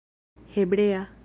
hebrea 0.55 1.11